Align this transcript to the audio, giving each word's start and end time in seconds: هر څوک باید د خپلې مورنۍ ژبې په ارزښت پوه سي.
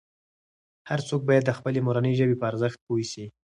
هر 0.89 0.99
څوک 1.07 1.21
باید 1.29 1.43
د 1.45 1.51
خپلې 1.57 1.79
مورنۍ 1.87 2.13
ژبې 2.19 2.35
په 2.39 2.45
ارزښت 2.51 2.77
پوه 2.85 3.03
سي. 3.11 3.25